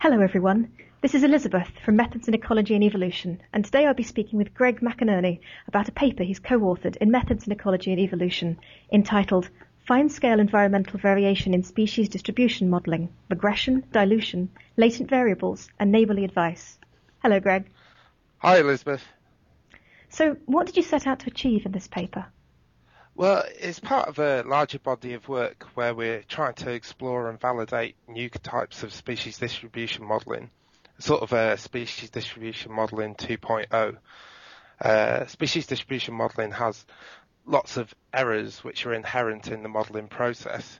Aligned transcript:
Hello 0.00 0.20
everyone, 0.20 0.70
this 1.02 1.12
is 1.12 1.24
Elizabeth 1.24 1.68
from 1.84 1.96
Methods 1.96 2.28
in 2.28 2.34
Ecology 2.34 2.76
and 2.76 2.84
Evolution, 2.84 3.42
and 3.52 3.64
today 3.64 3.84
I'll 3.84 3.94
be 3.94 4.04
speaking 4.04 4.38
with 4.38 4.54
Greg 4.54 4.80
McInerney 4.80 5.40
about 5.66 5.88
a 5.88 5.92
paper 5.92 6.22
he's 6.22 6.38
co-authored 6.38 6.94
in 6.98 7.10
Methods 7.10 7.48
in 7.48 7.52
Ecology 7.52 7.90
and 7.90 8.00
Evolution 8.00 8.60
entitled 8.92 9.50
Fine-Scale 9.88 10.38
Environmental 10.38 11.00
Variation 11.00 11.52
in 11.52 11.64
Species 11.64 12.08
Distribution 12.08 12.70
Modelling, 12.70 13.08
Regression, 13.28 13.82
Dilution, 13.90 14.50
Latent 14.76 15.10
Variables, 15.10 15.68
and 15.80 15.90
Neighbourly 15.90 16.22
Advice. 16.22 16.78
Hello 17.20 17.40
Greg. 17.40 17.68
Hi 18.38 18.60
Elizabeth. 18.60 19.04
So 20.10 20.36
what 20.46 20.66
did 20.66 20.76
you 20.76 20.84
set 20.84 21.08
out 21.08 21.18
to 21.18 21.26
achieve 21.26 21.66
in 21.66 21.72
this 21.72 21.88
paper? 21.88 22.26
Well, 23.18 23.42
it's 23.58 23.80
part 23.80 24.06
of 24.06 24.20
a 24.20 24.44
larger 24.46 24.78
body 24.78 25.14
of 25.14 25.28
work 25.28 25.66
where 25.74 25.92
we're 25.92 26.22
trying 26.22 26.54
to 26.54 26.70
explore 26.70 27.28
and 27.28 27.40
validate 27.40 27.96
new 28.06 28.30
types 28.30 28.84
of 28.84 28.94
species 28.94 29.38
distribution 29.38 30.04
modelling, 30.04 30.50
sort 31.00 31.22
of 31.22 31.32
a 31.32 31.56
species 31.56 32.10
distribution 32.10 32.70
modelling 32.70 33.16
2.0. 33.16 33.96
Uh, 34.80 35.26
species 35.26 35.66
distribution 35.66 36.14
modelling 36.14 36.52
has 36.52 36.86
lots 37.44 37.76
of 37.76 37.92
errors 38.14 38.62
which 38.62 38.86
are 38.86 38.94
inherent 38.94 39.48
in 39.48 39.64
the 39.64 39.68
modelling 39.68 40.06
process, 40.06 40.78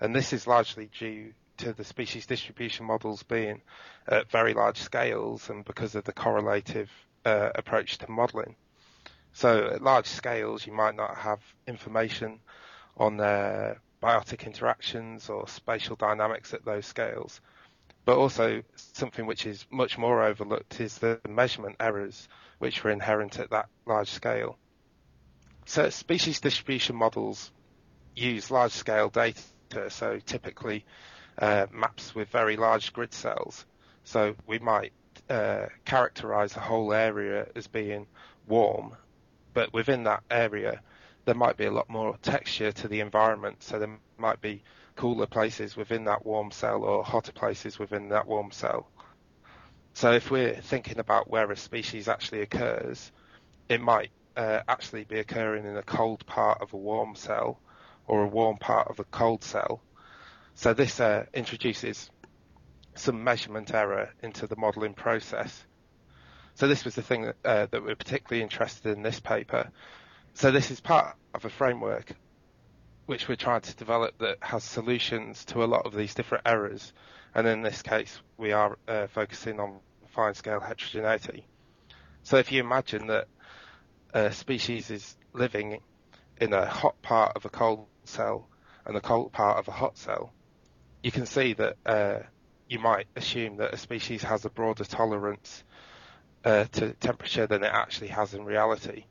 and 0.00 0.16
this 0.16 0.32
is 0.32 0.46
largely 0.46 0.88
due 0.98 1.34
to 1.58 1.74
the 1.74 1.84
species 1.84 2.24
distribution 2.24 2.86
models 2.86 3.22
being 3.22 3.60
at 4.08 4.30
very 4.30 4.54
large 4.54 4.78
scales 4.78 5.50
and 5.50 5.62
because 5.66 5.94
of 5.94 6.04
the 6.04 6.12
correlative 6.14 6.90
uh, 7.26 7.50
approach 7.54 7.98
to 7.98 8.10
modelling. 8.10 8.56
So 9.36 9.66
at 9.66 9.82
large 9.82 10.06
scales, 10.06 10.66
you 10.66 10.72
might 10.72 10.94
not 10.94 11.14
have 11.14 11.40
information 11.66 12.40
on 12.96 13.18
their 13.18 13.82
biotic 14.02 14.46
interactions 14.46 15.28
or 15.28 15.46
spatial 15.46 15.94
dynamics 15.94 16.54
at 16.54 16.64
those 16.64 16.86
scales. 16.86 17.42
But 18.06 18.16
also 18.16 18.62
something 18.76 19.26
which 19.26 19.44
is 19.44 19.66
much 19.70 19.98
more 19.98 20.22
overlooked 20.22 20.80
is 20.80 20.96
the 20.96 21.20
measurement 21.28 21.76
errors 21.80 22.28
which 22.60 22.82
are 22.82 22.88
inherent 22.88 23.38
at 23.38 23.50
that 23.50 23.68
large 23.84 24.08
scale. 24.08 24.56
So 25.66 25.90
species 25.90 26.40
distribution 26.40 26.96
models 26.96 27.52
use 28.14 28.50
large 28.50 28.72
scale 28.72 29.10
data, 29.10 29.90
so 29.90 30.18
typically 30.24 30.86
uh, 31.36 31.66
maps 31.70 32.14
with 32.14 32.30
very 32.30 32.56
large 32.56 32.94
grid 32.94 33.12
cells. 33.12 33.66
So 34.02 34.34
we 34.46 34.60
might 34.60 34.94
uh, 35.28 35.66
characterize 35.84 36.56
a 36.56 36.60
whole 36.60 36.94
area 36.94 37.48
as 37.54 37.66
being 37.66 38.06
warm 38.46 38.96
but 39.56 39.72
within 39.72 40.04
that 40.04 40.22
area, 40.30 40.82
there 41.24 41.34
might 41.34 41.56
be 41.56 41.64
a 41.64 41.70
lot 41.70 41.88
more 41.88 42.18
texture 42.20 42.72
to 42.72 42.88
the 42.88 43.00
environment. 43.00 43.62
So 43.62 43.78
there 43.78 43.98
might 44.18 44.42
be 44.42 44.62
cooler 44.96 45.24
places 45.26 45.74
within 45.74 46.04
that 46.04 46.26
warm 46.26 46.50
cell 46.50 46.84
or 46.84 47.02
hotter 47.02 47.32
places 47.32 47.78
within 47.78 48.10
that 48.10 48.26
warm 48.26 48.50
cell. 48.50 48.86
So 49.94 50.12
if 50.12 50.30
we're 50.30 50.60
thinking 50.60 50.98
about 50.98 51.30
where 51.30 51.50
a 51.50 51.56
species 51.56 52.06
actually 52.06 52.42
occurs, 52.42 53.10
it 53.70 53.80
might 53.80 54.10
uh, 54.36 54.60
actually 54.68 55.04
be 55.04 55.20
occurring 55.20 55.64
in 55.64 55.78
a 55.78 55.82
cold 55.82 56.26
part 56.26 56.60
of 56.60 56.74
a 56.74 56.76
warm 56.76 57.14
cell 57.14 57.58
or 58.06 58.24
a 58.24 58.28
warm 58.28 58.58
part 58.58 58.88
of 58.88 59.00
a 59.00 59.04
cold 59.04 59.42
cell. 59.42 59.80
So 60.54 60.74
this 60.74 61.00
uh, 61.00 61.24
introduces 61.32 62.10
some 62.94 63.24
measurement 63.24 63.72
error 63.72 64.10
into 64.22 64.46
the 64.46 64.56
modelling 64.56 64.92
process. 64.92 65.64
So 66.56 66.68
this 66.68 66.86
was 66.86 66.94
the 66.94 67.02
thing 67.02 67.22
that, 67.22 67.36
uh, 67.44 67.66
that 67.70 67.84
we're 67.84 67.96
particularly 67.96 68.42
interested 68.42 68.96
in 68.96 69.02
this 69.02 69.20
paper. 69.20 69.70
So 70.32 70.50
this 70.50 70.70
is 70.70 70.80
part 70.80 71.14
of 71.34 71.44
a 71.44 71.50
framework 71.50 72.12
which 73.04 73.28
we're 73.28 73.36
trying 73.36 73.60
to 73.60 73.76
develop 73.76 74.16
that 74.18 74.38
has 74.40 74.64
solutions 74.64 75.44
to 75.44 75.62
a 75.62 75.66
lot 75.66 75.84
of 75.84 75.94
these 75.94 76.14
different 76.14 76.44
errors. 76.46 76.94
And 77.34 77.46
in 77.46 77.60
this 77.60 77.82
case, 77.82 78.18
we 78.38 78.52
are 78.52 78.78
uh, 78.88 79.06
focusing 79.08 79.60
on 79.60 79.80
fine 80.08 80.32
scale 80.32 80.58
heterogeneity. 80.58 81.46
So 82.22 82.38
if 82.38 82.50
you 82.50 82.60
imagine 82.60 83.08
that 83.08 83.28
a 84.14 84.32
species 84.32 84.90
is 84.90 85.14
living 85.34 85.80
in 86.40 86.54
a 86.54 86.64
hot 86.64 87.00
part 87.02 87.36
of 87.36 87.44
a 87.44 87.50
cold 87.50 87.86
cell 88.04 88.48
and 88.86 88.96
a 88.96 89.00
cold 89.02 89.30
part 89.30 89.58
of 89.58 89.68
a 89.68 89.72
hot 89.72 89.98
cell, 89.98 90.32
you 91.02 91.12
can 91.12 91.26
see 91.26 91.52
that 91.52 91.76
uh, 91.84 92.20
you 92.66 92.78
might 92.78 93.08
assume 93.14 93.58
that 93.58 93.74
a 93.74 93.76
species 93.76 94.22
has 94.22 94.46
a 94.46 94.50
broader 94.50 94.84
tolerance 94.84 95.62
uh, 96.46 96.64
to 96.70 96.92
temperature 96.94 97.48
than 97.48 97.64
it 97.64 97.72
actually 97.72 98.06
has 98.06 98.32
in 98.32 98.44
reality. 98.44 99.04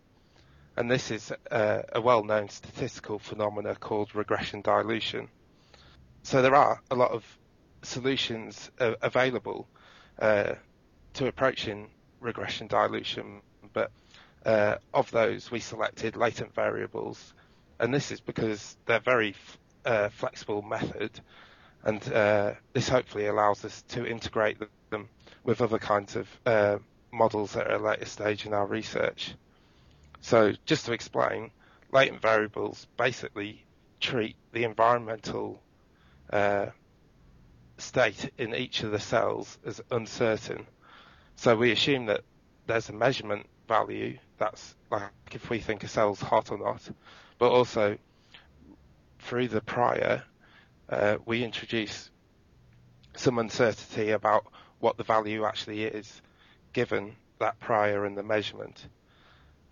And 0.77 0.89
this 0.89 1.11
is 1.11 1.33
uh, 1.51 1.81
a 1.91 1.99
well-known 1.99 2.47
statistical 2.47 3.19
phenomena 3.19 3.75
called 3.75 4.15
regression 4.15 4.61
dilution. 4.61 5.27
So 6.23 6.41
there 6.41 6.55
are 6.55 6.81
a 6.89 6.95
lot 6.95 7.11
of 7.11 7.25
solutions 7.83 8.71
uh, 8.79 8.93
available 9.01 9.67
uh, 10.17 10.53
to 11.15 11.27
approaching 11.27 11.89
regression 12.21 12.67
dilution, 12.67 13.41
but 13.73 13.91
uh, 14.45 14.77
of 14.93 15.11
those 15.11 15.51
we 15.51 15.59
selected 15.59 16.15
latent 16.15 16.55
variables, 16.55 17.33
and 17.79 17.93
this 17.93 18.11
is 18.11 18.21
because 18.21 18.77
they're 18.85 18.99
very 18.99 19.35
uh, 19.83 20.07
flexible 20.07 20.61
method, 20.61 21.19
and 21.83 22.01
this 22.73 22.87
hopefully 22.87 23.27
allows 23.27 23.65
us 23.65 23.83
to 23.89 24.05
integrate 24.05 24.57
them 24.89 25.09
with 25.43 25.61
other 25.61 25.79
kinds 25.79 26.15
of 26.15 26.81
models 27.15 27.55
at 27.55 27.71
a 27.71 27.77
later 27.77 28.05
stage 28.05 28.45
in 28.45 28.53
our 28.53 28.65
research. 28.65 29.33
So 30.21 30.53
just 30.65 30.85
to 30.85 30.93
explain, 30.93 31.51
latent 31.91 32.21
variables 32.21 32.87
basically 32.97 33.65
treat 33.99 34.35
the 34.51 34.63
environmental 34.63 35.61
uh, 36.31 36.67
state 37.77 38.31
in 38.37 38.55
each 38.55 38.83
of 38.83 38.91
the 38.91 38.99
cells 38.99 39.57
as 39.65 39.81
uncertain. 39.91 40.65
So 41.35 41.55
we 41.55 41.71
assume 41.71 42.05
that 42.07 42.21
there's 42.67 42.89
a 42.89 42.93
measurement 42.93 43.47
value, 43.67 44.17
that's 44.37 44.75
like 44.91 45.03
if 45.31 45.49
we 45.49 45.59
think 45.59 45.83
a 45.83 45.87
cell's 45.87 46.21
hot 46.21 46.51
or 46.51 46.57
not, 46.57 46.81
but 47.37 47.51
also 47.51 47.97
through 49.19 49.47
the 49.47 49.61
prior, 49.61 50.23
uh, 50.89 51.17
we 51.25 51.43
introduce 51.43 52.09
some 53.15 53.39
uncertainty 53.39 54.11
about 54.11 54.45
what 54.79 54.97
the 54.97 55.03
value 55.03 55.45
actually 55.45 55.83
is 55.83 56.21
given 56.75 57.15
that 57.39 57.57
prior 57.61 58.03
and 58.03 58.17
the 58.17 58.21
measurement. 58.21 58.85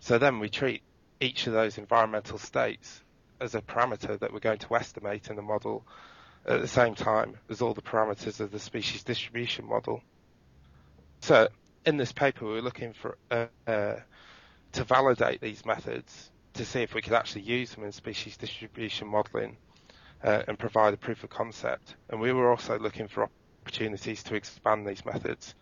So 0.00 0.16
then 0.16 0.40
we 0.40 0.48
treat 0.48 0.82
each 1.20 1.46
of 1.46 1.52
those 1.52 1.76
environmental 1.76 2.38
states 2.38 3.02
as 3.42 3.54
a 3.54 3.60
parameter 3.60 4.18
that 4.18 4.32
we're 4.32 4.40
going 4.40 4.60
to 4.60 4.74
estimate 4.74 5.28
in 5.28 5.36
the 5.36 5.42
model 5.42 5.86
at 6.46 6.62
the 6.62 6.66
same 6.66 6.94
time 6.94 7.36
as 7.50 7.60
all 7.60 7.74
the 7.74 7.82
parameters 7.82 8.40
of 8.40 8.50
the 8.50 8.58
species 8.58 9.02
distribution 9.02 9.66
model. 9.66 10.02
So 11.20 11.48
in 11.84 11.98
this 11.98 12.12
paper, 12.12 12.46
we 12.46 12.52
were 12.52 12.62
looking 12.62 12.94
for 12.94 13.18
uh, 13.30 13.46
uh, 13.66 13.96
to 14.72 14.84
validate 14.84 15.42
these 15.42 15.66
methods 15.66 16.30
to 16.54 16.64
see 16.64 16.80
if 16.80 16.94
we 16.94 17.02
could 17.02 17.12
actually 17.12 17.42
use 17.42 17.74
them 17.74 17.84
in 17.84 17.92
species 17.92 18.38
distribution 18.38 19.08
modeling 19.08 19.58
uh, 20.22 20.42
and 20.48 20.58
provide 20.58 20.94
a 20.94 20.96
proof 20.96 21.22
of 21.22 21.28
concept. 21.28 21.96
And 22.08 22.18
we 22.18 22.32
were 22.32 22.50
also 22.50 22.78
looking 22.78 23.08
for 23.08 23.28
opportunities 23.62 24.22
to 24.22 24.36
expand 24.36 24.86
these 24.86 25.04
methods 25.04 25.54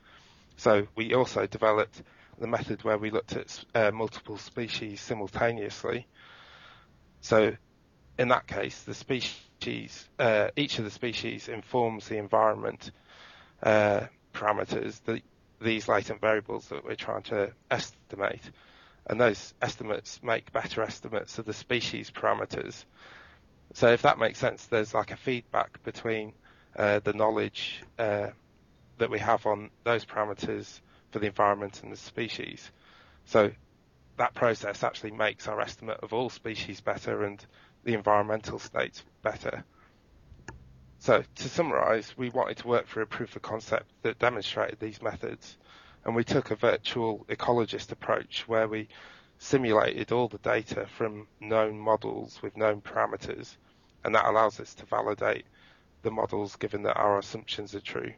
so 0.57 0.87
we 0.97 1.15
also 1.15 1.47
developed 1.47 2.03
the 2.39 2.47
method 2.47 2.83
where 2.85 2.99
we 2.99 3.11
looked 3.11 3.37
at 3.37 3.65
uh, 3.75 3.91
multiple 3.91 4.39
species 4.39 5.01
simultaneously. 5.01 6.07
So 7.21 7.53
in 8.19 8.29
that 8.29 8.47
case, 8.47 8.83
the 8.83 8.95
species, 8.95 10.09
uh, 10.19 10.49
each 10.57 10.79
of 10.79 10.85
the 10.85 10.91
species 10.91 11.49
informs 11.49 12.09
the 12.09 12.19
environment 12.19 12.91
uh, 13.63 14.07
parameters, 14.35 15.01
the, 15.05 15.23
these 15.61 15.89
latent 15.89 16.21
variables 16.21 16.67
that 16.69 16.85
we're 16.85 16.95
trying 16.95 17.23
to 17.25 17.53
estimate. 17.71 18.43
And 19.07 19.21
those 19.21 19.55
estimates 19.61 20.23
make 20.23 20.53
better 20.53 20.83
estimates 20.83 21.39
of 21.39 21.45
the 21.45 21.53
species 21.53 22.11
parameters. 22.11 22.85
So 23.75 23.89
if 23.89 24.03
that 24.03 24.19
makes 24.19 24.39
sense, 24.39 24.67
there's 24.67 24.95
like 24.95 25.11
a 25.11 25.17
feedback 25.17 25.83
between 25.83 26.35
uh, 26.77 27.01
the 27.01 27.13
knowledge 27.13 27.83
uh, 27.99 28.29
that 29.03 29.11
we 29.11 29.19
have 29.19 29.47
on 29.47 29.69
those 29.83 30.05
parameters 30.05 30.81
for 31.11 31.19
the 31.19 31.27
environment 31.27 31.83
and 31.83 31.91
the 31.91 31.97
species. 31.97 32.71
So 33.25 33.51
that 34.17 34.33
process 34.33 34.85
actually 34.85 35.11
makes 35.11 35.49
our 35.49 35.61
estimate 35.61 35.99
of 36.05 36.13
all 36.13 36.31
species 36.31 36.81
better 36.81 37.25
and 37.25 37.45
the 37.83 37.95
environmental 37.95 38.61
states 38.61 39.03
better. 39.23 39.65
So 41.01 41.25
to 41.35 41.49
summarize, 41.49 42.17
we 42.17 42.31
wanted 42.31 42.59
to 42.59 42.69
work 42.69 42.87
through 42.87 43.03
a 43.03 43.07
proof 43.07 43.35
of 43.35 43.43
concept 43.43 43.87
that 44.03 44.21
demonstrated 44.21 44.79
these 44.79 45.03
methods 45.03 45.59
and 46.05 46.15
we 46.15 46.23
took 46.23 46.53
a 46.53 46.57
virtual 46.57 47.27
ecologist 47.29 47.91
approach 47.91 48.45
where 48.47 48.69
we 48.69 48.87
simulated 49.39 50.13
all 50.13 50.29
the 50.29 50.39
data 50.39 50.87
from 50.97 51.27
known 51.41 51.77
models 51.77 52.41
with 52.41 52.57
known 52.57 52.81
parameters 52.81 53.57
and 54.05 54.15
that 54.15 54.27
allows 54.27 54.61
us 54.61 54.77
to 54.77 54.87
validate 54.87 55.45
the 56.03 56.11
models 56.13 56.55
given 56.55 56.85
that 56.85 56.97
our 56.97 57.19
assumptions 57.19 57.75
are 57.75 57.81
true 57.81 58.13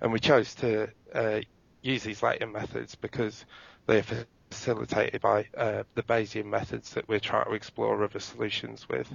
and 0.00 0.12
we 0.12 0.20
chose 0.20 0.54
to 0.56 0.88
uh, 1.14 1.40
use 1.82 2.02
these 2.02 2.22
latent 2.22 2.52
methods 2.52 2.94
because 2.94 3.44
they 3.86 3.98
are 3.98 4.26
facilitated 4.50 5.20
by 5.20 5.46
uh, 5.56 5.84
the 5.94 6.02
Bayesian 6.02 6.46
methods 6.46 6.90
that 6.94 7.08
we're 7.08 7.20
trying 7.20 7.46
to 7.46 7.52
explore 7.52 8.02
other 8.02 8.20
solutions 8.20 8.88
with. 8.88 9.10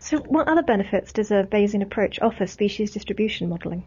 So, 0.00 0.18
what 0.18 0.48
other 0.48 0.62
benefits 0.62 1.12
does 1.12 1.30
a 1.30 1.44
Bayesian 1.44 1.82
approach 1.82 2.20
offer 2.20 2.46
species 2.46 2.92
distribution 2.92 3.48
modelling? 3.48 3.84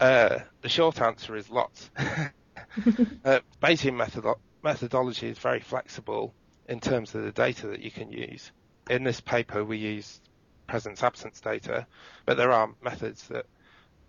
Uh, 0.00 0.40
the 0.62 0.68
short 0.68 1.00
answer 1.00 1.34
is 1.36 1.50
lots. 1.50 1.90
uh, 1.98 3.40
Bayesian 3.60 3.96
methodo- 3.96 4.38
methodology 4.62 5.28
is 5.28 5.38
very 5.38 5.60
flexible 5.60 6.34
in 6.68 6.80
terms 6.80 7.14
of 7.14 7.22
the 7.22 7.32
data 7.32 7.68
that 7.68 7.80
you 7.80 7.90
can 7.90 8.12
use. 8.12 8.52
In 8.88 9.02
this 9.02 9.20
paper, 9.20 9.64
we 9.64 9.78
use 9.78 10.20
presence 10.68 11.02
absence 11.02 11.40
data, 11.40 11.86
but 12.26 12.36
there 12.36 12.52
are 12.52 12.70
methods 12.82 13.26
that 13.28 13.46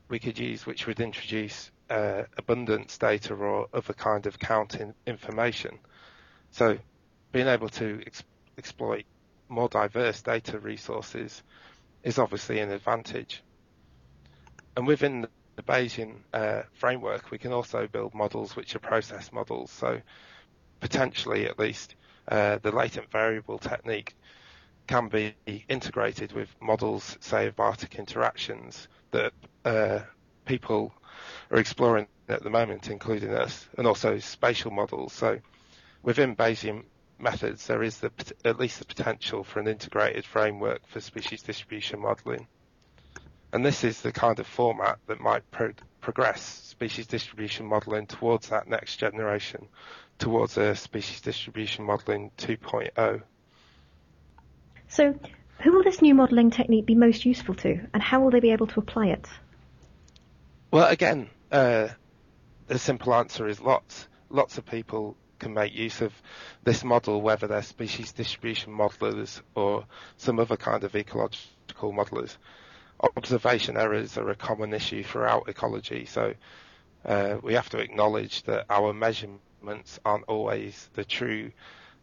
we 0.09 0.19
could 0.19 0.37
use 0.37 0.65
which 0.65 0.87
would 0.87 0.99
introduce 0.99 1.71
uh, 1.89 2.23
abundance 2.37 2.97
data 2.97 3.33
or 3.33 3.67
other 3.73 3.93
kind 3.93 4.25
of 4.25 4.37
counting 4.39 4.93
information. 5.05 5.79
So 6.51 6.77
being 7.31 7.47
able 7.47 7.69
to 7.69 8.01
ex- 8.05 8.23
exploit 8.57 9.05
more 9.47 9.69
diverse 9.69 10.21
data 10.21 10.59
resources 10.59 11.43
is 12.03 12.19
obviously 12.19 12.59
an 12.59 12.71
advantage. 12.71 13.43
And 14.75 14.87
within 14.87 15.27
the 15.55 15.63
Bayesian 15.63 16.15
uh, 16.33 16.63
framework, 16.73 17.31
we 17.31 17.37
can 17.37 17.51
also 17.51 17.87
build 17.87 18.13
models 18.13 18.55
which 18.55 18.75
are 18.75 18.79
process 18.79 19.31
models. 19.31 19.71
So 19.71 20.01
potentially, 20.79 21.45
at 21.45 21.59
least, 21.59 21.95
uh, 22.27 22.59
the 22.61 22.71
latent 22.71 23.11
variable 23.11 23.57
technique 23.57 24.15
can 24.87 25.07
be 25.07 25.35
integrated 25.67 26.31
with 26.31 26.49
models, 26.61 27.17
say, 27.19 27.47
of 27.47 27.55
biotic 27.55 27.99
interactions 27.99 28.87
that 29.11 29.33
uh, 29.65 29.99
people 30.45 30.93
are 31.51 31.57
exploring 31.57 32.07
at 32.27 32.43
the 32.43 32.49
moment, 32.49 32.89
including 32.89 33.33
us, 33.33 33.67
and 33.77 33.87
also 33.87 34.19
spatial 34.19 34.71
models. 34.71 35.13
So 35.13 35.39
within 36.03 36.35
Bayesian 36.35 36.83
methods, 37.17 37.67
there 37.67 37.83
is 37.83 37.99
the, 37.99 38.11
at 38.45 38.59
least 38.59 38.79
the 38.79 38.85
potential 38.85 39.43
for 39.43 39.59
an 39.59 39.67
integrated 39.67 40.25
framework 40.25 40.87
for 40.87 41.01
species 41.01 41.41
distribution 41.41 41.99
modeling. 41.99 42.47
And 43.51 43.65
this 43.65 43.83
is 43.83 44.01
the 44.01 44.11
kind 44.11 44.39
of 44.39 44.45
format 44.45 44.99
that 45.07 45.19
might 45.19 45.49
pro- 45.51 45.73
progress 46.01 46.41
species 46.41 47.07
distribution 47.07 47.65
modeling 47.65 48.05
towards 48.05 48.49
that 48.49 48.67
next 48.67 48.97
generation, 48.97 49.67
towards 50.19 50.57
a 50.57 50.75
species 50.75 51.21
distribution 51.21 51.83
modeling 51.83 52.31
2.0. 52.37 53.21
So, 54.87 55.15
who 55.59 55.73
will 55.73 55.83
this 55.83 56.01
new 56.01 56.15
modelling 56.15 56.51
technique 56.51 56.85
be 56.85 56.95
most 56.95 57.25
useful 57.25 57.55
to, 57.55 57.79
and 57.93 58.01
how 58.01 58.21
will 58.21 58.31
they 58.31 58.39
be 58.39 58.51
able 58.51 58.67
to 58.67 58.79
apply 58.79 59.07
it? 59.07 59.27
Well, 60.71 60.87
again, 60.87 61.31
uh, 61.51 61.87
the 62.67 62.77
simple 62.77 63.15
answer 63.15 63.47
is 63.47 63.59
lots. 63.59 64.07
Lots 64.29 64.59
of 64.59 64.67
people 64.67 65.17
can 65.39 65.55
make 65.55 65.73
use 65.73 66.01
of 66.01 66.13
this 66.63 66.83
model, 66.83 67.21
whether 67.23 67.47
they're 67.47 67.63
species 67.63 68.11
distribution 68.11 68.71
modelers 68.71 69.41
or 69.55 69.85
some 70.17 70.39
other 70.39 70.57
kind 70.57 70.83
of 70.83 70.95
ecological 70.95 71.91
modelers. 71.91 72.37
Observation 73.17 73.77
errors 73.77 74.15
are 74.19 74.29
a 74.29 74.35
common 74.35 74.71
issue 74.71 75.01
throughout 75.03 75.49
ecology, 75.49 76.05
so 76.05 76.35
uh, 77.03 77.37
we 77.41 77.55
have 77.55 77.69
to 77.69 77.79
acknowledge 77.79 78.43
that 78.43 78.65
our 78.69 78.93
measurements 78.93 79.99
aren't 80.05 80.25
always 80.25 80.87
the 80.93 81.03
true 81.03 81.51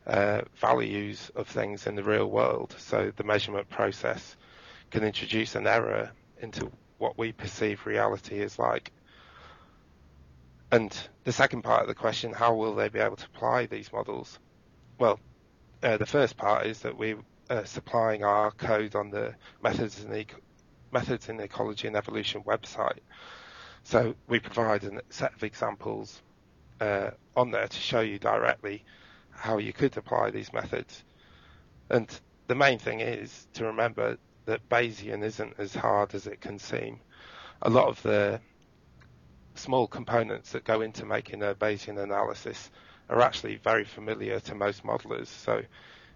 uh, 0.09 0.41
values 0.57 1.31
of 1.37 1.47
things 1.47 1.87
in 1.87 1.95
the 1.95 2.03
real 2.03 2.27
world. 2.27 2.75
So 2.79 3.13
the 3.15 3.25
measurement 3.25 3.71
process 3.71 4.35
can 4.91 5.05
introduce 5.05 5.55
an 5.55 5.69
error 5.69 6.11
into 6.41 6.73
what 6.99 7.19
we 7.19 7.33
perceive 7.33 7.87
reality 7.87 8.41
is 8.41 8.59
like. 8.59 8.93
And 10.73 10.97
the 11.25 11.33
second 11.33 11.63
part 11.63 11.83
of 11.83 11.89
the 11.89 11.95
question, 11.95 12.33
how 12.33 12.55
will 12.55 12.75
they 12.75 12.89
be 12.89 12.99
able 12.99 13.17
to 13.17 13.27
apply 13.27 13.67
these 13.67 13.93
models? 13.93 14.39
Well, 14.99 15.21
uh, 15.83 15.97
the 15.97 16.07
first 16.07 16.37
part 16.37 16.67
is 16.67 16.81
that 16.81 16.97
we 16.97 17.15
are 17.51 17.65
supplying 17.67 18.25
our 18.25 18.51
code 18.51 18.97
on 18.97 19.11
the 19.11 19.35
methods 19.63 20.03
in, 20.05 20.27
methods 20.91 21.29
in 21.29 21.39
ecology 21.41 21.87
and 21.87 21.97
evolution 21.97 22.43
website. 22.43 22.99
So 23.85 24.17
we 24.27 24.41
provide 24.41 24.83
a 24.85 25.01
set 25.11 25.35
of 25.35 25.45
examples 25.45 26.21
uh, 26.81 27.11
on 27.37 27.53
there 27.53 27.69
to 27.69 27.77
show 27.77 28.01
you 28.01 28.19
directly 28.19 28.85
how 29.31 29.59
you 29.59 29.73
could 29.73 29.97
apply 29.97 30.31
these 30.31 30.53
methods. 30.53 31.05
And 31.89 32.09
the 32.49 32.55
main 32.55 32.79
thing 32.79 33.01
is 33.01 33.47
to 33.55 33.67
remember 33.67 34.19
that 34.47 34.69
Bayesian 34.69 35.23
isn't 35.23 35.55
as 35.59 35.75
hard 35.75 36.15
as 36.15 36.27
it 36.27 36.41
can 36.41 36.59
seem. 36.59 37.01
A 37.63 37.71
lot 37.71 37.89
of 37.89 38.03
the 38.03 38.41
small 39.55 39.87
components 39.87 40.53
that 40.53 40.65
go 40.65 40.81
into 40.81 41.05
making 41.05 41.43
a 41.43 41.55
Bayesian 41.55 42.03
analysis 42.03 42.71
are 43.09 43.21
actually 43.21 43.57
very 43.57 43.85
familiar 43.85 44.41
to 44.41 44.55
most 44.55 44.85
modelers. 44.85 45.27
So 45.27 45.63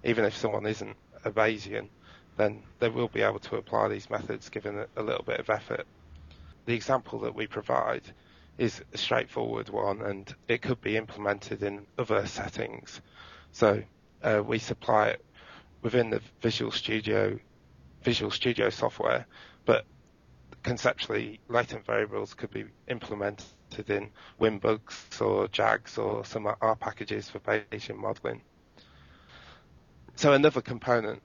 even 0.05 0.25
if 0.25 0.37
someone 0.37 0.67
isn't 0.67 0.97
a 1.25 1.31
Bayesian, 1.31 1.89
then 2.37 2.63
they 2.79 2.89
will 2.89 3.09
be 3.09 3.23
able 3.23 3.39
to 3.41 3.57
apply 3.57 3.89
these 3.89 4.09
methods 4.11 4.49
given 4.49 4.85
a, 4.97 5.03
little 5.03 5.25
bit 5.25 5.41
of 5.41 5.51
effort. 5.51 5.87
The 6.67 6.75
example 6.75 7.21
that 7.21 7.35
we 7.35 7.47
provide 7.47 8.03
is 8.59 8.83
a 8.93 8.99
straightforward 8.99 9.69
one 9.69 10.03
and 10.03 10.33
it 10.49 10.63
could 10.63 10.81
be 10.81 10.97
implemented 10.97 11.63
in 11.63 11.87
other 11.99 12.27
settings. 12.27 13.01
So 13.53 13.83
uh, 14.23 14.43
we 14.45 14.59
supply 14.59 15.09
it 15.09 15.25
within 15.83 16.11
the 16.11 16.21
Visual 16.41 16.71
Studio 16.71 17.39
Visual 18.03 18.31
Studio 18.31 18.71
software, 18.71 19.27
but 19.65 19.85
conceptually 20.63 21.41
latent 21.49 21.85
variables 21.85 22.35
could 22.35 22.51
be 22.51 22.65
implemented 22.89 23.45
in 23.89 24.11
WinBUGS 24.41 25.21
or 25.21 25.49
JAGS 25.49 25.99
or 25.99 26.25
some 26.25 26.47
R 26.47 26.77
packages 26.77 27.31
for 27.31 27.39
Bayesian 27.41 27.97
modeling. 27.97 28.43
So 30.17 30.33
another 30.33 30.61
component 30.61 31.23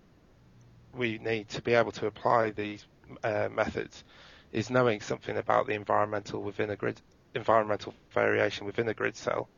we 0.93 1.17
need 1.17 1.49
to 1.49 1.61
be 1.61 1.73
able 1.73 1.91
to 1.93 2.07
apply 2.07 2.51
these 2.51 2.85
uh, 3.23 3.49
methods 3.51 4.03
is 4.51 4.69
knowing 4.69 5.01
something 5.01 5.35
about 5.35 5.67
the 5.67 5.73
environmental 5.73 6.41
within 6.41 6.69
a 6.69 6.75
grid 6.75 7.01
environmental 7.33 7.93
variation 8.11 8.65
within 8.65 8.87
a 8.87 8.93
grid 8.93 9.17
cell. 9.17 9.49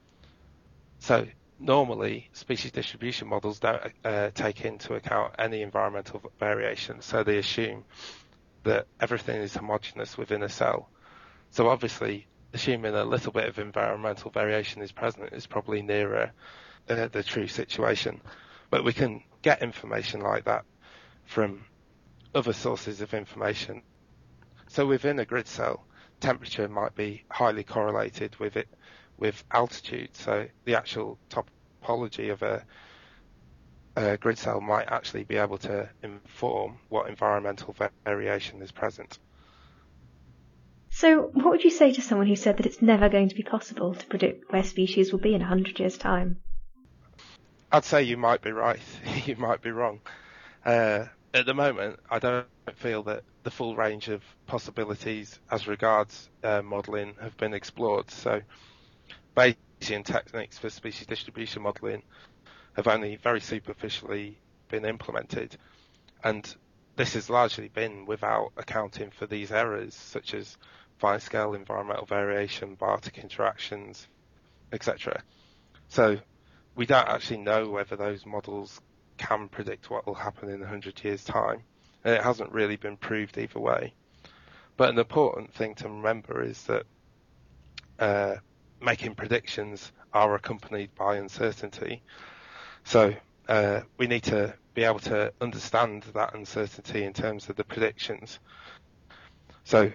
So 0.97 1.27
normally 1.59 2.29
species 2.33 2.71
distribution 2.71 3.27
models 3.27 3.59
don't 3.59 3.81
uh, 4.03 4.29
take 4.33 4.65
into 4.65 4.93
account 4.95 5.33
any 5.39 5.61
environmental 5.61 6.21
variation, 6.39 7.01
so 7.01 7.23
they 7.23 7.37
assume 7.37 7.83
that 8.63 8.87
everything 8.99 9.41
is 9.41 9.55
homogeneous 9.55 10.17
within 10.17 10.43
a 10.43 10.49
cell. 10.49 10.89
So 11.51 11.69
obviously, 11.69 12.27
assuming 12.53 12.93
a 12.93 13.03
little 13.03 13.31
bit 13.31 13.45
of 13.45 13.59
environmental 13.59 14.31
variation 14.31 14.81
is 14.81 14.91
present 14.91 15.33
is 15.33 15.47
probably 15.47 15.81
nearer 15.81 16.31
uh, 16.89 17.07
the 17.07 17.23
true 17.23 17.47
situation. 17.47 18.21
But 18.69 18.83
we 18.83 18.93
can 18.93 19.23
get 19.41 19.61
information 19.61 20.21
like 20.21 20.45
that 20.45 20.65
from 21.25 21.65
other 22.35 22.53
sources 22.53 23.01
of 23.01 23.13
information. 23.13 23.81
So 24.67 24.85
within 24.85 25.19
a 25.19 25.25
grid 25.25 25.47
cell, 25.47 25.85
temperature 26.19 26.67
might 26.67 26.95
be 26.95 27.23
highly 27.29 27.63
correlated 27.63 28.35
with 28.37 28.57
it 28.57 28.67
with 29.17 29.43
altitude. 29.51 30.15
So 30.15 30.47
the 30.65 30.75
actual 30.75 31.17
topology 31.29 32.31
of 32.31 32.41
a, 32.41 32.63
a 33.95 34.17
grid 34.17 34.37
cell 34.37 34.61
might 34.61 34.87
actually 34.87 35.23
be 35.23 35.37
able 35.37 35.57
to 35.59 35.89
inform 36.03 36.77
what 36.89 37.09
environmental 37.09 37.75
variation 38.05 38.61
is 38.61 38.71
present. 38.71 39.19
So, 40.89 41.29
what 41.33 41.51
would 41.51 41.63
you 41.63 41.69
say 41.69 41.93
to 41.93 42.01
someone 42.01 42.27
who 42.27 42.35
said 42.35 42.57
that 42.57 42.65
it's 42.65 42.81
never 42.81 43.07
going 43.07 43.29
to 43.29 43.35
be 43.35 43.43
possible 43.43 43.93
to 43.93 44.05
predict 44.07 44.51
where 44.51 44.63
species 44.63 45.11
will 45.11 45.19
be 45.19 45.35
in 45.35 45.41
100 45.41 45.79
years' 45.79 45.97
time? 45.97 46.39
I'd 47.71 47.85
say 47.85 48.03
you 48.03 48.17
might 48.17 48.41
be 48.41 48.51
right. 48.51 48.79
you 49.25 49.35
might 49.35 49.61
be 49.61 49.71
wrong. 49.71 49.99
Uh, 50.65 51.05
at 51.33 51.45
the 51.45 51.53
moment, 51.53 51.99
I 52.09 52.19
don't 52.19 52.47
feel 52.75 53.03
that 53.03 53.23
the 53.43 53.51
full 53.51 53.75
range 53.75 54.07
of 54.07 54.23
possibilities 54.47 55.39
as 55.51 55.67
regards 55.67 56.29
uh, 56.43 56.61
modelling 56.63 57.15
have 57.21 57.37
been 57.37 57.53
explored. 57.53 58.09
So, 58.09 58.41
Bayesian 59.37 60.03
techniques 60.03 60.57
for 60.57 60.71
species 60.71 61.05
distribution 61.05 61.61
modelling 61.61 62.01
have 62.73 62.87
only 62.87 63.17
very 63.17 63.39
superficially 63.39 64.39
been 64.69 64.83
implemented, 64.83 65.55
and 66.23 66.55
this 66.95 67.13
has 67.13 67.29
largely 67.29 67.67
been 67.67 68.07
without 68.07 68.51
accounting 68.57 69.11
for 69.11 69.27
these 69.27 69.51
errors, 69.51 69.93
such 69.93 70.33
as 70.33 70.57
fine 70.97 71.19
scale 71.19 71.53
environmental 71.53 72.07
variation, 72.07 72.75
biotic 72.75 73.21
interactions, 73.21 74.07
etc. 74.71 75.21
So 75.89 76.17
we 76.75 76.87
don't 76.87 77.07
actually 77.07 77.37
know 77.37 77.69
whether 77.69 77.95
those 77.95 78.25
models 78.25 78.81
can 79.19 79.49
predict 79.49 79.91
what 79.91 80.07
will 80.07 80.15
happen 80.15 80.49
in 80.49 80.61
100 80.61 81.03
years' 81.03 81.23
time, 81.23 81.61
and 82.03 82.15
it 82.15 82.23
hasn't 82.23 82.51
really 82.51 82.75
been 82.75 82.97
proved 82.97 83.37
either 83.37 83.59
way. 83.59 83.93
But 84.77 84.89
an 84.89 84.97
important 84.97 85.53
thing 85.53 85.75
to 85.75 85.89
remember 85.89 86.43
is 86.43 86.63
that 86.63 86.83
uh, 87.99 88.35
making 88.81 89.15
predictions 89.15 89.91
are 90.13 90.35
accompanied 90.35 90.93
by 90.95 91.17
uncertainty. 91.17 92.01
So 92.83 93.13
uh, 93.47 93.81
we 93.97 94.07
need 94.07 94.23
to 94.23 94.53
be 94.73 94.83
able 94.83 94.99
to 94.99 95.33
understand 95.41 96.03
that 96.13 96.33
uncertainty 96.35 97.03
in 97.03 97.13
terms 97.13 97.49
of 97.49 97.55
the 97.55 97.63
predictions. 97.63 98.39
So 99.63 99.91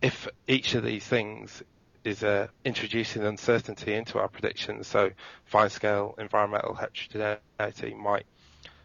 if 0.00 0.28
each 0.46 0.74
of 0.74 0.84
these 0.84 1.04
things 1.04 1.62
is 2.04 2.22
uh, 2.22 2.46
introducing 2.64 3.24
uncertainty 3.24 3.94
into 3.94 4.18
our 4.18 4.28
predictions, 4.28 4.86
so 4.86 5.10
fine 5.44 5.70
scale 5.70 6.14
environmental 6.18 6.74
heterogeneity 6.74 7.94
might 7.94 8.26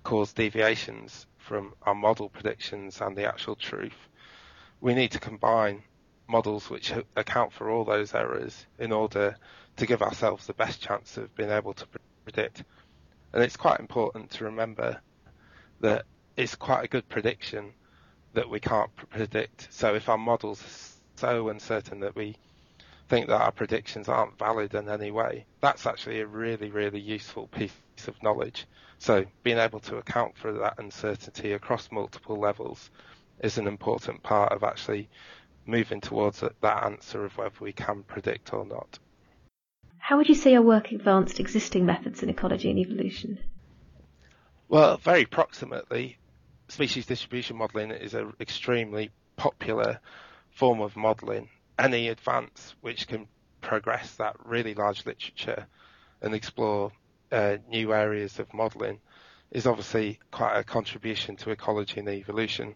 cause 0.04 0.34
deviations 0.34 1.28
from 1.38 1.74
our 1.84 1.94
model 1.94 2.30
predictions 2.30 3.00
and 3.02 3.16
the 3.16 3.28
actual 3.28 3.56
truth. 3.56 4.08
We 4.80 4.96
need 4.96 5.12
to 5.12 5.20
combine 5.20 5.84
models 6.32 6.70
which 6.70 6.94
account 7.16 7.52
for 7.52 7.70
all 7.70 7.84
those 7.84 8.16
errors 8.16 8.66
in 8.80 8.92
order 8.92 9.36
to 9.78 9.86
give 9.86 10.02
ourselves 10.02 10.48
the 10.48 10.54
best 10.54 10.82
chance 10.82 11.18
of 11.18 11.36
being 11.36 11.52
able 11.52 11.74
to 11.74 11.86
predict. 12.24 12.64
And 13.34 13.44
it's 13.44 13.58
quite 13.58 13.80
important 13.80 14.32
to 14.32 14.46
remember 14.46 15.02
that 15.82 16.06
it's 16.38 16.56
quite 16.56 16.86
a 16.86 16.88
good 16.88 17.08
prediction 17.10 17.74
that 18.34 18.50
we 18.50 18.60
can't 18.60 18.96
predict. 19.10 19.68
So 19.72 19.94
if 19.96 20.10
our 20.10 20.18
models 20.18 20.62
are 20.62 21.20
so 21.20 21.50
uncertain 21.50 22.00
that 22.00 22.16
we 22.16 22.38
think 23.10 23.28
that 23.28 23.42
our 23.42 23.52
predictions 23.52 24.08
aren't 24.08 24.40
valid 24.40 24.74
in 24.74 24.88
any 24.90 25.12
way, 25.12 25.46
that's 25.60 25.86
actually 25.86 26.22
a 26.22 26.28
really, 26.28 26.72
really 26.72 27.00
useful 27.00 27.48
piece 27.48 27.74
of 28.08 28.24
knowledge. 28.24 28.66
So 29.00 29.26
being 29.44 29.58
able 29.58 29.80
to 29.82 29.98
account 29.98 30.38
for 30.38 30.54
that 30.54 30.80
uncertainty 30.80 31.52
across 31.52 31.92
multiple 31.92 32.38
levels 32.38 32.90
is 33.44 33.58
an 33.58 33.68
important 33.68 34.24
part 34.24 34.52
of 34.52 34.64
actually 34.64 35.10
moving 35.72 36.02
towards 36.02 36.42
that 36.42 36.84
answer 36.84 37.26
of 37.26 37.38
whether 37.38 37.56
we 37.60 37.72
can 37.72 38.04
predict 38.04 38.54
or 38.54 38.66
not. 38.66 39.00
How 39.98 40.18
would 40.18 40.30
you 40.30 40.36
say 40.36 40.52
your 40.52 40.62
work 40.62 40.92
advanced 40.92 41.40
existing 41.40 41.86
methods 41.86 42.22
in 42.22 42.30
ecology 42.30 42.70
and 42.70 42.78
evolution? 42.78 43.40
Well, 44.68 44.98
very 44.98 45.26
proximately, 45.26 46.18
species 46.68 47.06
distribution 47.06 47.58
modelling 47.58 47.92
is 47.92 48.14
an 48.14 48.34
extremely 48.40 49.12
popular 49.38 50.00
form 50.52 50.82
of 50.82 50.96
modelling 50.96 51.50
any 51.80 52.10
advance 52.10 52.76
which 52.82 53.08
can 53.08 53.28
progress 53.62 54.16
that 54.16 54.36
really 54.46 54.74
large 54.74 55.06
literature 55.06 55.66
and 56.22 56.34
explore 56.34 56.92
uh, 57.32 57.58
new 57.70 57.94
areas 57.94 58.40
of 58.40 58.54
modelling 58.54 59.00
is 59.52 59.68
obviously 59.68 60.20
quite 60.32 60.58
a 60.58 60.64
contribution 60.64 61.36
to 61.36 61.52
ecology 61.52 62.00
and 62.00 62.10
evolution. 62.10 62.76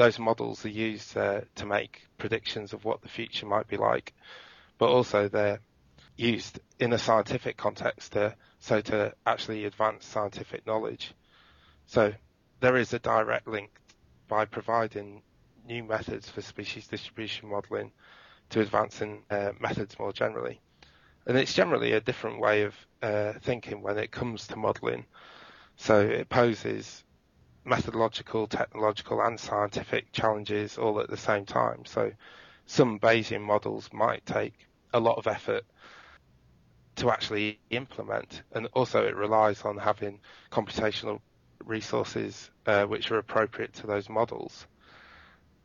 Those 0.00 0.18
models 0.18 0.64
are 0.64 0.70
used 0.70 1.14
uh, 1.14 1.42
to 1.56 1.66
make 1.66 2.08
predictions 2.16 2.72
of 2.72 2.86
what 2.86 3.02
the 3.02 3.08
future 3.10 3.44
might 3.44 3.68
be 3.68 3.76
like, 3.76 4.14
but 4.78 4.88
also 4.88 5.28
they're 5.28 5.60
used 6.16 6.58
in 6.78 6.94
a 6.94 6.98
scientific 6.98 7.58
context 7.58 8.12
to, 8.12 8.34
so 8.60 8.80
to 8.80 9.12
actually 9.26 9.66
advance 9.66 10.06
scientific 10.06 10.66
knowledge. 10.66 11.12
So 11.84 12.14
there 12.60 12.78
is 12.78 12.94
a 12.94 12.98
direct 12.98 13.46
link 13.46 13.72
by 14.26 14.46
providing 14.46 15.20
new 15.66 15.84
methods 15.84 16.30
for 16.30 16.40
species 16.40 16.86
distribution 16.86 17.50
modelling 17.50 17.92
to 18.48 18.62
advancing 18.62 19.24
uh, 19.30 19.50
methods 19.60 19.98
more 19.98 20.14
generally. 20.14 20.62
And 21.26 21.36
it's 21.36 21.52
generally 21.52 21.92
a 21.92 22.00
different 22.00 22.40
way 22.40 22.62
of 22.62 22.74
uh, 23.02 23.34
thinking 23.42 23.82
when 23.82 23.98
it 23.98 24.12
comes 24.12 24.46
to 24.46 24.56
modelling. 24.56 25.04
So 25.76 26.00
it 26.00 26.30
poses 26.30 27.04
methodological, 27.64 28.46
technological, 28.46 29.20
and 29.20 29.38
scientific 29.38 30.12
challenges 30.12 30.78
all 30.78 31.00
at 31.00 31.08
the 31.08 31.16
same 31.16 31.44
time. 31.44 31.84
So 31.84 32.12
some 32.66 32.98
Bayesian 32.98 33.42
models 33.42 33.90
might 33.92 34.24
take 34.26 34.54
a 34.92 35.00
lot 35.00 35.18
of 35.18 35.26
effort 35.26 35.64
to 36.96 37.10
actually 37.10 37.58
implement, 37.70 38.42
and 38.52 38.66
also 38.72 39.06
it 39.06 39.16
relies 39.16 39.62
on 39.62 39.76
having 39.76 40.20
computational 40.50 41.20
resources 41.64 42.50
uh, 42.66 42.84
which 42.84 43.10
are 43.10 43.18
appropriate 43.18 43.72
to 43.74 43.86
those 43.86 44.08
models. 44.08 44.66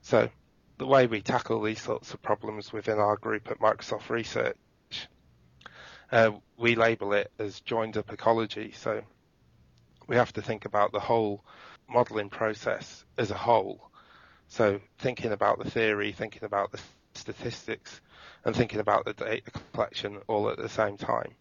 So 0.01 0.29
the 0.77 0.85
way 0.85 1.07
we 1.07 1.21
tackle 1.21 1.61
these 1.61 1.81
sorts 1.81 2.13
of 2.13 2.21
problems 2.21 2.71
within 2.71 2.99
our 2.99 3.17
group 3.17 3.49
at 3.49 3.59
Microsoft 3.59 4.09
Research, 4.09 4.57
uh, 6.11 6.31
we 6.57 6.75
label 6.75 7.13
it 7.13 7.31
as 7.39 7.59
joined 7.61 7.97
up 7.97 8.11
ecology. 8.11 8.71
So 8.71 9.01
we 10.07 10.15
have 10.15 10.33
to 10.33 10.41
think 10.41 10.65
about 10.65 10.91
the 10.91 10.99
whole 10.99 11.43
modeling 11.87 12.29
process 12.29 13.05
as 13.17 13.31
a 13.31 13.37
whole. 13.37 13.89
So 14.47 14.79
thinking 14.99 15.31
about 15.31 15.63
the 15.63 15.69
theory, 15.69 16.11
thinking 16.11 16.43
about 16.43 16.71
the 16.71 16.79
statistics, 17.13 18.01
and 18.43 18.55
thinking 18.55 18.79
about 18.79 19.05
the 19.05 19.13
data 19.13 19.51
collection 19.73 20.19
all 20.27 20.49
at 20.49 20.57
the 20.57 20.69
same 20.69 20.97
time. 20.97 21.33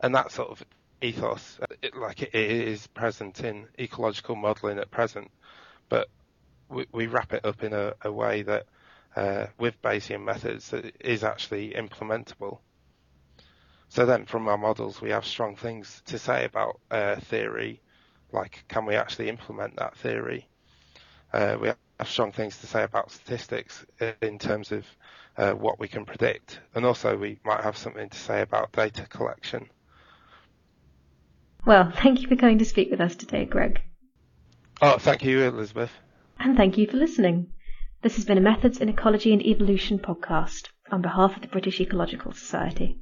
And 0.00 0.14
that 0.14 0.32
sort 0.32 0.50
of 0.50 0.64
ethos, 1.02 1.58
it, 1.82 1.96
like 1.96 2.22
it 2.22 2.34
is 2.34 2.86
present 2.88 3.42
in 3.44 3.66
ecological 3.78 4.36
modeling 4.36 4.78
at 4.78 4.90
present, 4.90 5.30
but 5.88 6.08
we, 6.68 6.86
we 6.92 7.06
wrap 7.06 7.32
it 7.32 7.44
up 7.44 7.62
in 7.62 7.72
a, 7.72 7.94
a 8.02 8.10
way 8.10 8.42
that, 8.42 8.66
uh, 9.14 9.46
with 9.58 9.80
Bayesian 9.82 10.24
methods, 10.24 10.72
is 11.00 11.22
actually 11.22 11.72
implementable. 11.72 12.58
So 13.88 14.06
then, 14.06 14.24
from 14.24 14.48
our 14.48 14.56
models, 14.56 15.02
we 15.02 15.10
have 15.10 15.26
strong 15.26 15.54
things 15.54 16.02
to 16.06 16.18
say 16.18 16.46
about 16.46 16.80
uh, 16.90 17.16
theory, 17.16 17.82
like 18.32 18.64
can 18.68 18.86
we 18.86 18.94
actually 18.94 19.28
implement 19.28 19.76
that 19.76 19.96
theory? 19.96 20.48
Uh, 21.32 21.56
we 21.60 21.68
have 21.68 21.76
strong 22.08 22.32
things 22.32 22.58
to 22.58 22.66
say 22.66 22.82
about 22.82 23.10
statistics 23.10 23.84
in 24.20 24.38
terms 24.38 24.72
of 24.72 24.84
uh, 25.36 25.52
what 25.52 25.78
we 25.78 25.88
can 25.88 26.04
predict, 26.04 26.60
and 26.74 26.84
also 26.84 27.16
we 27.16 27.38
might 27.44 27.62
have 27.62 27.76
something 27.76 28.08
to 28.08 28.18
say 28.18 28.42
about 28.42 28.72
data 28.72 29.06
collection. 29.06 29.68
Well, 31.64 31.92
thank 32.02 32.20
you 32.20 32.28
for 32.28 32.36
coming 32.36 32.58
to 32.58 32.64
speak 32.64 32.90
with 32.90 33.00
us 33.00 33.14
today, 33.16 33.44
Greg. 33.44 33.80
Oh, 34.82 34.98
thank 34.98 35.22
you, 35.22 35.42
Elizabeth 35.42 35.92
and 36.42 36.56
thank 36.56 36.76
you 36.76 36.86
for 36.88 36.96
listening. 36.96 37.52
This 38.02 38.16
has 38.16 38.24
been 38.24 38.38
a 38.38 38.40
Methods 38.40 38.80
in 38.80 38.88
Ecology 38.88 39.32
and 39.32 39.40
Evolution 39.46 40.00
podcast 40.00 40.68
on 40.90 41.02
behalf 41.02 41.36
of 41.36 41.42
the 41.42 41.48
British 41.48 41.80
Ecological 41.80 42.32
Society. 42.32 42.98